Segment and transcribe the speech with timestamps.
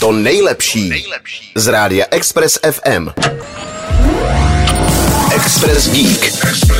[0.00, 1.04] To nejlepší
[1.54, 3.08] z rádia Express FM.
[5.34, 6.77] Express Geek.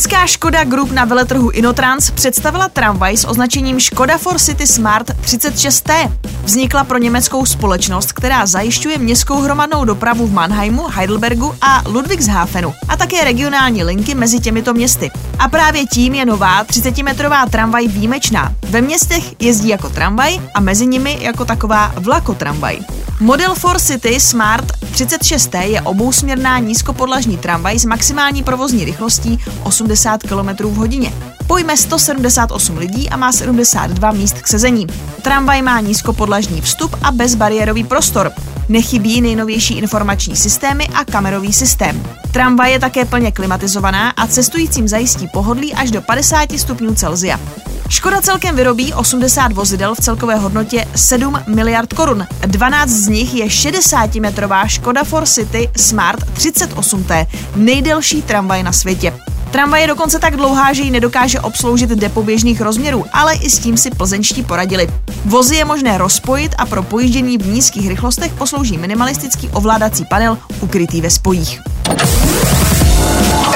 [0.00, 6.12] Plzeňská Škoda Group na veletrhu Inotrans představila tramvaj s označením Škoda for City Smart 36T.
[6.44, 12.96] Vznikla pro německou společnost, která zajišťuje městskou hromadnou dopravu v Mannheimu, Heidelbergu a Ludwigshafenu a
[12.96, 15.10] také regionální linky mezi těmito městy.
[15.38, 18.54] A právě tím je nová 30-metrová tramvaj výjimečná.
[18.62, 22.78] Ve městech jezdí jako tramvaj a mezi nimi jako taková vlakotramvaj.
[23.20, 30.64] Model For City Smart 36T je obousměrná nízkopodlažní tramvaj s maximální provozní rychlostí 80 km
[30.64, 31.12] v hodině.
[31.46, 34.86] Pojme 178 lidí a má 72 míst k sezení.
[35.22, 38.32] Tramvaj má nízkopodlažní vstup a bezbariérový prostor.
[38.68, 42.02] Nechybí nejnovější informační systémy a kamerový systém.
[42.32, 47.40] Tramvaj je také plně klimatizovaná a cestujícím zajistí pohodlí až do 50 stupňů Celzia.
[47.90, 52.26] Škoda celkem vyrobí 80 vozidel v celkové hodnotě 7 miliard korun.
[52.40, 59.14] 12 z nich je 60-metrová Škoda For City Smart 38T, nejdelší tramvaj na světě.
[59.50, 63.58] Tramvaj je dokonce tak dlouhá, že ji nedokáže obsloužit depo běžných rozměrů, ale i s
[63.58, 64.88] tím si plzeňští poradili.
[65.24, 71.00] Vozy je možné rozpojit a pro pojíždění v nízkých rychlostech poslouží minimalistický ovládací panel ukrytý
[71.00, 71.60] ve spojích.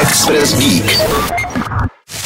[0.00, 1.43] Express Geek.